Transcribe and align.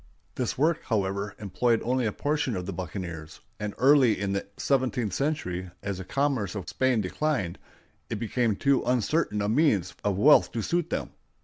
This 0.33 0.57
work, 0.57 0.81
however, 0.85 1.35
employed 1.37 1.79
only 1.83 2.07
a 2.07 2.11
portion 2.11 2.55
of 2.55 2.65
the 2.65 2.73
buccaneers; 2.73 3.39
and 3.59 3.75
early 3.77 4.19
in 4.19 4.33
the 4.33 4.47
seventeenth 4.57 5.13
century, 5.13 5.69
as 5.83 5.99
the 5.99 6.03
commerce 6.03 6.55
of 6.55 6.67
Spain 6.67 7.01
declined, 7.01 7.59
it 8.09 8.15
became 8.15 8.55
too 8.55 8.81
uncertain 8.83 9.43
a 9.43 9.47
means 9.47 9.93
of 10.03 10.17
wealth 10.17 10.51
to 10.53 10.63
suit 10.63 10.89
them. 10.89 11.11